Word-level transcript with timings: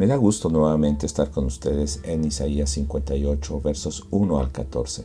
Me 0.00 0.06
da 0.06 0.16
gusto 0.16 0.48
nuevamente 0.48 1.04
estar 1.04 1.30
con 1.30 1.44
ustedes 1.44 2.00
en 2.04 2.24
Isaías 2.24 2.70
58, 2.70 3.60
versos 3.60 4.06
1 4.10 4.38
al 4.38 4.50
14, 4.50 5.04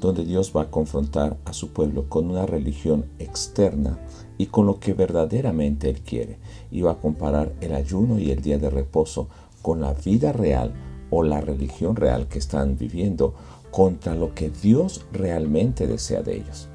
donde 0.00 0.24
Dios 0.24 0.52
va 0.56 0.62
a 0.62 0.70
confrontar 0.72 1.36
a 1.44 1.52
su 1.52 1.68
pueblo 1.68 2.08
con 2.08 2.28
una 2.28 2.44
religión 2.44 3.06
externa 3.20 4.00
y 4.36 4.46
con 4.46 4.66
lo 4.66 4.80
que 4.80 4.92
verdaderamente 4.92 5.88
Él 5.88 6.00
quiere, 6.00 6.40
y 6.72 6.80
va 6.80 6.90
a 6.90 6.98
comparar 6.98 7.54
el 7.60 7.76
ayuno 7.76 8.18
y 8.18 8.32
el 8.32 8.42
día 8.42 8.58
de 8.58 8.70
reposo 8.70 9.28
con 9.62 9.80
la 9.80 9.94
vida 9.94 10.32
real 10.32 10.74
o 11.10 11.22
la 11.22 11.40
religión 11.40 11.94
real 11.94 12.26
que 12.26 12.40
están 12.40 12.76
viviendo 12.76 13.34
contra 13.70 14.16
lo 14.16 14.34
que 14.34 14.50
Dios 14.50 15.06
realmente 15.12 15.86
desea 15.86 16.22
de 16.22 16.38
ellos. 16.38 16.68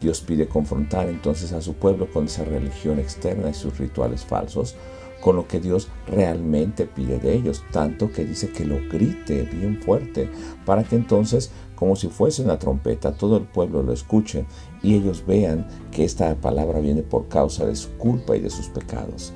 Dios 0.00 0.20
pide 0.20 0.46
confrontar 0.46 1.08
entonces 1.08 1.52
a 1.54 1.60
su 1.60 1.74
pueblo 1.74 2.08
con 2.08 2.26
esa 2.26 2.44
religión 2.44 3.00
externa 3.00 3.50
y 3.50 3.54
sus 3.54 3.78
rituales 3.78 4.24
falsos, 4.24 4.76
con 5.20 5.36
lo 5.36 5.46
que 5.46 5.60
Dios 5.60 5.88
realmente 6.06 6.86
pide 6.86 7.18
de 7.18 7.34
ellos, 7.34 7.62
tanto 7.72 8.10
que 8.10 8.24
dice 8.24 8.50
que 8.50 8.64
lo 8.64 8.76
grite 8.88 9.42
bien 9.42 9.80
fuerte, 9.82 10.28
para 10.64 10.84
que 10.84 10.96
entonces, 10.96 11.50
como 11.74 11.96
si 11.96 12.08
fuese 12.08 12.42
una 12.42 12.58
trompeta, 12.58 13.12
todo 13.12 13.36
el 13.36 13.44
pueblo 13.44 13.82
lo 13.82 13.92
escuche 13.92 14.46
y 14.82 14.94
ellos 14.94 15.24
vean 15.26 15.66
que 15.92 16.04
esta 16.04 16.34
palabra 16.36 16.80
viene 16.80 17.02
por 17.02 17.28
causa 17.28 17.66
de 17.66 17.76
su 17.76 17.90
culpa 17.96 18.36
y 18.36 18.40
de 18.40 18.50
sus 18.50 18.68
pecados. 18.68 19.32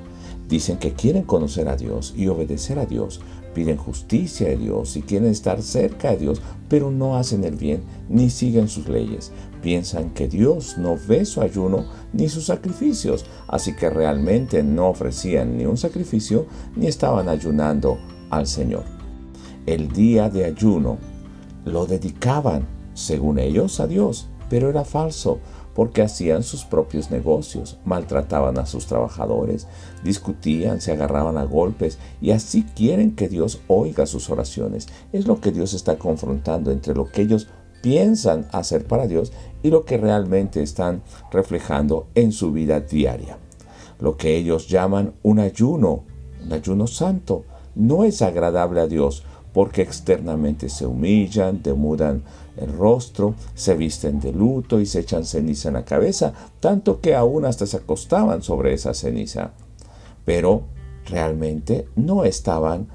Dicen 0.48 0.78
que 0.78 0.92
quieren 0.92 1.22
conocer 1.22 1.68
a 1.68 1.76
Dios 1.76 2.12
y 2.16 2.28
obedecer 2.28 2.78
a 2.78 2.86
Dios, 2.86 3.20
piden 3.54 3.76
justicia 3.76 4.48
de 4.48 4.56
Dios 4.56 4.96
y 4.96 5.02
quieren 5.02 5.30
estar 5.30 5.62
cerca 5.62 6.10
de 6.10 6.18
Dios, 6.18 6.42
pero 6.68 6.90
no 6.90 7.16
hacen 7.16 7.44
el 7.44 7.56
bien 7.56 7.82
ni 8.08 8.28
siguen 8.28 8.68
sus 8.68 8.88
leyes. 8.88 9.32
Piensan 9.62 10.10
que 10.10 10.28
Dios 10.28 10.76
no 10.76 10.98
ve 11.08 11.24
su 11.24 11.40
ayuno 11.40 11.86
ni 12.12 12.28
sus 12.28 12.46
sacrificios, 12.46 13.24
así 13.48 13.74
que 13.74 13.88
realmente 13.88 14.62
no 14.62 14.88
ofrecían 14.88 15.56
ni 15.56 15.64
un 15.64 15.78
sacrificio 15.78 16.46
ni 16.76 16.86
estaban 16.86 17.28
ayunando 17.28 17.98
al 18.30 18.46
Señor. 18.46 18.84
El 19.64 19.88
día 19.92 20.28
de 20.28 20.44
ayuno 20.44 20.98
lo 21.64 21.86
dedicaban, 21.86 22.66
según 22.92 23.38
ellos, 23.38 23.80
a 23.80 23.86
Dios, 23.86 24.28
pero 24.50 24.68
era 24.68 24.84
falso 24.84 25.40
porque 25.74 26.02
hacían 26.02 26.42
sus 26.42 26.64
propios 26.64 27.10
negocios, 27.10 27.78
maltrataban 27.84 28.58
a 28.58 28.66
sus 28.66 28.86
trabajadores, 28.86 29.66
discutían, 30.02 30.80
se 30.80 30.92
agarraban 30.92 31.36
a 31.36 31.44
golpes 31.44 31.98
y 32.20 32.30
así 32.30 32.64
quieren 32.74 33.14
que 33.16 33.28
Dios 33.28 33.60
oiga 33.68 34.06
sus 34.06 34.30
oraciones. 34.30 34.88
Es 35.12 35.26
lo 35.26 35.40
que 35.40 35.52
Dios 35.52 35.74
está 35.74 35.98
confrontando 35.98 36.70
entre 36.70 36.94
lo 36.94 37.10
que 37.10 37.22
ellos 37.22 37.48
piensan 37.82 38.46
hacer 38.52 38.86
para 38.86 39.06
Dios 39.06 39.32
y 39.62 39.70
lo 39.70 39.84
que 39.84 39.98
realmente 39.98 40.62
están 40.62 41.02
reflejando 41.30 42.06
en 42.14 42.32
su 42.32 42.52
vida 42.52 42.80
diaria. 42.80 43.38
Lo 43.98 44.16
que 44.16 44.36
ellos 44.36 44.68
llaman 44.68 45.14
un 45.22 45.38
ayuno, 45.38 46.04
un 46.42 46.52
ayuno 46.52 46.86
santo, 46.86 47.44
no 47.74 48.04
es 48.04 48.22
agradable 48.22 48.80
a 48.80 48.86
Dios 48.86 49.24
porque 49.54 49.82
externamente 49.82 50.68
se 50.68 50.84
humillan, 50.84 51.62
demudan 51.62 52.24
el 52.56 52.72
rostro, 52.72 53.36
se 53.54 53.74
visten 53.74 54.20
de 54.20 54.32
luto 54.32 54.80
y 54.80 54.86
se 54.86 55.00
echan 55.00 55.24
ceniza 55.24 55.68
en 55.68 55.74
la 55.74 55.84
cabeza, 55.84 56.34
tanto 56.58 57.00
que 57.00 57.14
aún 57.14 57.44
hasta 57.44 57.64
se 57.64 57.76
acostaban 57.76 58.42
sobre 58.42 58.74
esa 58.74 58.92
ceniza. 58.94 59.52
Pero 60.24 60.62
realmente 61.06 61.86
no 61.94 62.24
estaban 62.24 62.88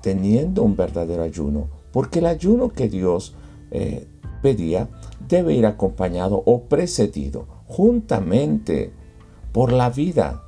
teniendo 0.00 0.62
un 0.62 0.76
verdadero 0.76 1.24
ayuno, 1.24 1.66
porque 1.92 2.20
el 2.20 2.26
ayuno 2.26 2.68
que 2.68 2.88
Dios 2.88 3.34
eh, 3.72 4.06
pedía 4.42 4.88
debe 5.28 5.54
ir 5.54 5.66
acompañado 5.66 6.40
o 6.46 6.62
precedido 6.62 7.48
juntamente 7.66 8.92
por 9.50 9.72
la 9.72 9.90
vida 9.90 10.44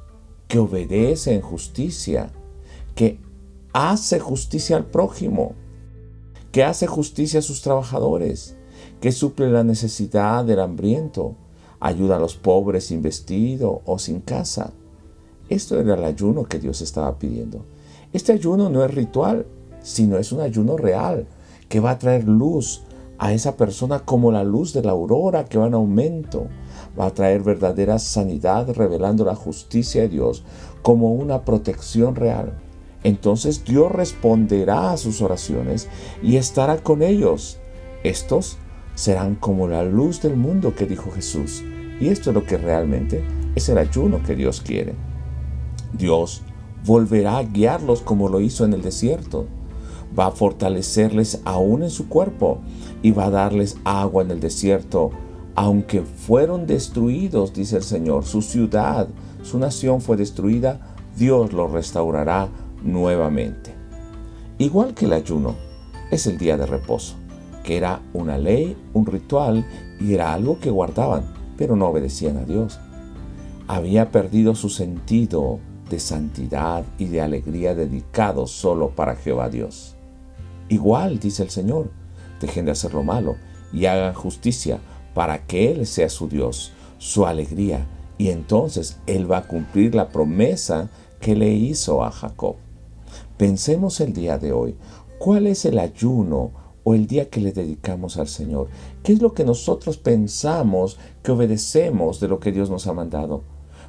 que 0.47 0.61
obedece 0.61 1.35
en 1.35 1.41
justicia, 1.41 2.31
que 2.95 3.19
hace 3.73 4.19
justicia 4.19 4.77
al 4.77 4.87
prójimo, 4.87 5.53
que 6.53 6.65
hace 6.65 6.87
justicia 6.87 7.41
a 7.41 7.43
sus 7.43 7.63
trabajadores, 7.63 8.57
que 9.01 9.13
suple 9.13 9.51
la 9.51 9.65
necesidad 9.65 10.45
del 10.45 10.61
hambriento, 10.61 11.35
ayuda 11.81 12.17
a 12.17 12.21
los 12.21 12.35
pobres 12.35 12.87
sin 12.87 13.03
vestido 13.03 13.83
o 13.85 13.99
sin 13.99 14.21
casa. 14.21 14.73
Esto 15.49 15.79
era 15.79 15.95
el 15.95 16.05
ayuno 16.05 16.45
que 16.45 16.59
Dios 16.59 16.81
estaba 16.81 17.19
pidiendo. 17.19 17.65
Este 18.13 18.33
ayuno 18.33 18.71
no 18.71 18.85
es 18.85 18.93
ritual, 18.93 19.47
sino 19.83 20.17
es 20.17 20.33
un 20.33 20.41
ayuno 20.41 20.77
real 20.77 21.27
que 21.69 21.81
va 21.81 21.93
a 21.93 21.99
traer 21.99 22.25
luz 22.25 22.83
a 23.19 23.33
esa 23.33 23.57
persona 23.57 24.01
como 24.01 24.33
la 24.33 24.45
luz 24.45 24.73
de 24.73 24.83
la 24.83 24.93
aurora 24.93 25.45
que 25.45 25.59
va 25.59 25.67
en 25.67 25.75
aumento. 25.75 26.47
Va 26.99 27.07
a 27.07 27.15
traer 27.15 27.43
verdadera 27.43 27.99
sanidad 27.99 28.71
revelando 28.71 29.25
la 29.25 29.35
justicia 29.35 30.03
de 30.03 30.09
Dios 30.09 30.43
como 30.83 31.13
una 31.13 31.45
protección 31.45 32.15
real 32.15 32.55
entonces 33.09 33.65
Dios 33.65 33.91
responderá 33.91 34.93
a 34.93 34.97
sus 34.99 35.23
oraciones 35.23 35.89
y 36.23 36.37
estará 36.37 36.77
con 36.77 37.03
ellos. 37.03 37.59
Estos 38.05 38.59
serán 38.95 39.35
como 39.35 39.67
la 39.67 39.83
luz 39.83 40.21
del 40.21 40.37
mundo 40.37 40.75
que 40.75 40.85
dijo 40.85 41.11
Jesús. 41.11 41.63
Y 42.01 42.09
esto 42.09 42.31
es 42.31 42.35
lo 42.35 42.45
que 42.45 42.59
realmente 42.59 43.25
es 43.55 43.69
el 43.71 43.79
ayuno 43.79 44.23
que 44.23 44.37
Dios 44.37 44.61
quiere. 44.61 44.95
Dios 45.93 46.43
volverá 46.85 47.39
a 47.39 47.45
guiarlos 47.45 48.03
como 48.03 48.29
lo 48.29 48.41
hizo 48.41 48.67
en 48.67 48.75
el 48.75 48.83
desierto. 48.83 49.47
Va 50.17 50.27
a 50.27 50.33
fortalecerles 50.33 51.41
aún 51.47 51.83
en 51.83 51.91
su 51.91 52.09
cuerpo 52.09 52.59
y 53.03 53.11
va 53.13 53.27
a 53.27 53.31
darles 53.31 53.79
agua 53.85 54.23
en 54.23 54.33
el 54.33 54.41
desierto. 54.41 55.13
Aunque 55.55 56.03
fueron 56.03 56.67
destruidos, 56.67 57.55
dice 57.55 57.79
el 57.79 57.83
Señor, 57.83 58.27
su 58.27 58.43
ciudad, 58.43 59.09
su 59.43 59.59
nación 59.59 60.03
fue 60.03 60.19
destruida, 60.19 60.95
Dios 61.17 61.53
los 61.53 61.73
restaurará 61.73 62.49
nuevamente. 62.83 63.75
Igual 64.59 64.95
que 64.95 65.05
el 65.05 65.13
ayuno, 65.13 65.55
es 66.11 66.27
el 66.27 66.39
día 66.39 66.57
de 66.57 66.67
reposo, 66.67 67.17
que 67.63 67.77
era 67.77 68.01
una 68.13 68.39
ley, 68.39 68.77
un 68.95 69.07
ritual 69.07 69.67
y 70.01 70.15
era 70.15 70.33
algo 70.33 70.59
que 70.59 70.71
guardaban, 70.71 71.25
pero 71.57 71.77
no 71.77 71.89
obedecían 71.89 72.39
a 72.39 72.45
Dios. 72.45 72.81
Había 73.67 74.11
perdido 74.11 74.55
su 74.55 74.71
sentido 74.71 75.61
de 75.91 76.01
santidad 76.01 76.85
y 76.99 77.07
de 77.07 77.21
alegría 77.21 77.75
dedicado 77.75 78.47
solo 78.47 78.91
para 78.91 79.17
Jehová 79.17 79.49
Dios. 79.49 79.97
Igual, 80.69 81.19
dice 81.19 81.43
el 81.43 81.51
Señor, 81.51 81.91
dejen 82.41 82.67
de 82.67 82.73
hacer 82.73 82.95
lo 82.95 83.03
malo 83.03 83.37
y 83.73 83.87
hagan 83.87 84.15
justicia 84.15 84.79
para 85.15 85.47
que 85.47 85.73
Él 85.73 85.87
sea 85.87 86.09
su 86.09 86.29
Dios, 86.29 86.73
su 86.99 87.27
alegría, 87.27 87.87
y 88.19 88.31
entonces 88.31 88.99
Él 89.07 89.31
va 89.31 89.39
a 89.39 89.47
cumplir 89.47 89.95
la 89.95 90.09
promesa 90.09 90.91
que 91.21 91.37
le 91.37 91.51
hizo 91.51 92.05
a 92.05 92.11
Jacob. 92.11 92.57
Pensemos 93.39 94.01
el 94.01 94.13
día 94.13 94.37
de 94.37 94.53
hoy, 94.53 94.75
¿cuál 95.21 95.47
es 95.47 95.65
el 95.65 95.79
ayuno 95.79 96.51
o 96.83 96.95
el 96.95 97.07
día 97.07 97.31
que 97.31 97.41
le 97.41 97.53
dedicamos 97.53 98.17
al 98.17 98.27
Señor? 98.27 98.67
¿Qué 99.05 99.13
es 99.13 99.23
lo 99.23 99.33
que 99.33 99.45
nosotros 99.45 99.97
pensamos 99.97 100.99
que 101.23 101.31
obedecemos 101.31 102.19
de 102.19 102.27
lo 102.27 102.41
que 102.41 102.51
Dios 102.51 102.69
nos 102.69 102.89
ha 102.89 102.93
mandado? 102.93 103.45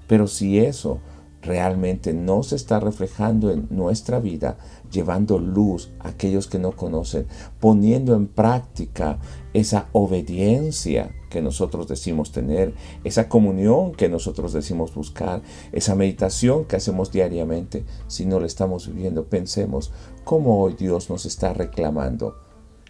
Pero 0.07 0.27
si 0.27 0.59
eso 0.59 0.99
realmente 1.41 2.13
no 2.13 2.43
se 2.43 2.55
está 2.55 2.79
reflejando 2.79 3.51
en 3.51 3.67
nuestra 3.69 4.19
vida, 4.19 4.57
llevando 4.91 5.39
luz 5.39 5.91
a 5.99 6.09
aquellos 6.09 6.47
que 6.47 6.59
no 6.59 6.73
conocen, 6.73 7.27
poniendo 7.59 8.15
en 8.15 8.27
práctica 8.27 9.19
esa 9.53 9.87
obediencia 9.93 11.15
que 11.29 11.41
nosotros 11.41 11.87
decimos 11.87 12.31
tener, 12.31 12.73
esa 13.03 13.29
comunión 13.29 13.93
que 13.93 14.09
nosotros 14.09 14.51
decimos 14.51 14.93
buscar, 14.93 15.41
esa 15.71 15.95
meditación 15.95 16.65
que 16.65 16.75
hacemos 16.75 17.11
diariamente, 17.11 17.85
si 18.07 18.25
no 18.25 18.39
la 18.39 18.47
estamos 18.47 18.87
viviendo, 18.87 19.25
pensemos 19.25 19.91
cómo 20.23 20.61
hoy 20.61 20.73
Dios 20.73 21.09
nos 21.09 21.25
está 21.25 21.53
reclamando 21.53 22.35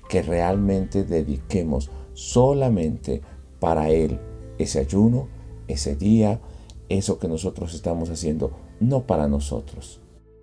que 0.07 0.21
realmente 0.21 1.03
dediquemos 1.03 1.91
solamente 2.13 3.21
para 3.59 3.89
Él 3.89 4.19
ese 4.57 4.79
ayuno, 4.79 5.27
ese 5.67 5.95
día, 5.95 6.41
eso 6.89 7.19
que 7.19 7.27
nosotros 7.27 7.73
estamos 7.73 8.09
haciendo, 8.09 8.51
no 8.79 9.03
para 9.03 9.27
nosotros, 9.27 10.01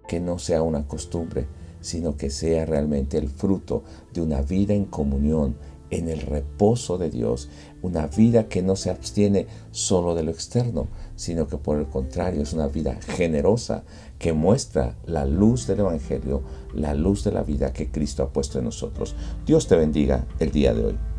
que 0.08 0.20
no 0.20 0.38
sea 0.38 0.62
una 0.62 0.86
costumbre, 0.86 1.46
sino 1.80 2.16
que 2.16 2.30
sea 2.30 2.64
realmente 2.64 3.18
el 3.18 3.28
fruto 3.28 3.82
de 4.14 4.22
una 4.22 4.42
vida 4.42 4.74
en 4.74 4.86
comunión, 4.86 5.56
en 5.90 6.08
el 6.08 6.20
reposo 6.20 6.98
de 6.98 7.10
Dios, 7.10 7.48
una 7.82 8.06
vida 8.06 8.48
que 8.48 8.62
no 8.62 8.74
se 8.74 8.90
abstiene 8.90 9.46
solo 9.70 10.14
de 10.14 10.24
lo 10.24 10.30
externo, 10.30 10.88
sino 11.14 11.46
que 11.46 11.58
por 11.58 11.78
el 11.78 11.86
contrario 11.86 12.42
es 12.42 12.52
una 12.52 12.66
vida 12.66 12.98
generosa 13.00 13.84
que 14.18 14.32
muestra 14.32 14.96
la 15.06 15.24
luz 15.24 15.66
del 15.66 15.80
Evangelio, 15.80 16.42
la 16.74 16.94
luz 16.94 17.22
de 17.22 17.32
la 17.32 17.42
vida 17.42 17.72
que 17.72 17.90
Cristo 17.90 18.22
ha 18.24 18.32
puesto 18.32 18.58
en 18.58 18.64
nosotros. 18.64 19.14
Dios 19.46 19.68
te 19.68 19.76
bendiga 19.76 20.26
el 20.40 20.50
día 20.50 20.74
de 20.74 20.84
hoy. 20.84 21.15